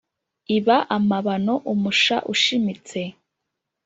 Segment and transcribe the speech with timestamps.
[0.57, 2.99] iba amabano umasha ushimitse